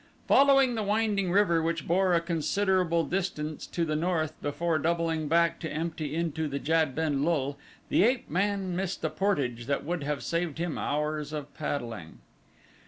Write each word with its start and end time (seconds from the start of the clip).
Following 0.27 0.73
the 0.73 0.81
winding 0.81 1.31
river 1.31 1.61
which 1.61 1.87
bore 1.87 2.15
a 2.15 2.21
considerable 2.21 3.03
distance 3.03 3.67
to 3.67 3.85
the 3.85 3.95
north 3.95 4.33
before 4.41 4.79
doubling 4.79 5.27
back 5.27 5.59
to 5.59 5.69
empty 5.71 6.15
into 6.15 6.47
the 6.47 6.57
Jad 6.57 6.97
in 6.97 7.23
lul, 7.23 7.59
the 7.89 8.01
ape 8.03 8.27
man 8.27 8.75
missed 8.75 9.03
a 9.03 9.11
portage 9.11 9.67
that 9.67 9.83
would 9.85 10.01
have 10.01 10.23
saved 10.23 10.57
him 10.57 10.75
hours 10.79 11.31
of 11.31 11.53
paddling. 11.53 12.17